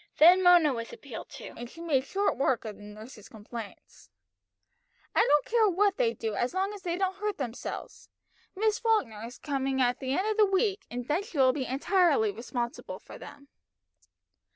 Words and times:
Then 0.17 0.41
Mona 0.41 0.73
was 0.73 0.91
appealed 0.91 1.29
to, 1.29 1.49
and 1.55 1.69
she 1.69 1.79
made 1.79 2.03
short 2.05 2.35
work 2.35 2.65
of 2.65 2.75
nurse's 2.75 3.29
complaints. 3.29 4.09
"I 5.13 5.19
don't 5.19 5.45
care 5.45 5.69
what 5.69 5.97
they 5.97 6.11
do 6.15 6.33
as 6.33 6.55
long 6.55 6.73
as 6.73 6.81
they 6.81 6.97
don't 6.97 7.17
hurt 7.17 7.37
themselves. 7.37 8.09
Miss 8.55 8.79
Falkner 8.79 9.23
is 9.23 9.37
coming 9.37 9.77
the 9.77 10.13
end 10.13 10.25
of 10.27 10.37
the 10.37 10.45
week, 10.47 10.87
and 10.89 11.07
then 11.07 11.21
she 11.21 11.37
will 11.37 11.53
be 11.53 11.67
entirely 11.67 12.31
responsible 12.31 12.97
for 12.97 13.19
them." 13.19 13.49